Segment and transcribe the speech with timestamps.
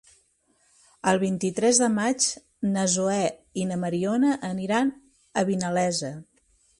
[1.09, 2.25] El vint-i-tres de maig
[2.71, 3.17] na Zoè
[3.61, 4.91] i na Mariona aniran
[5.43, 6.11] a Vinalesa.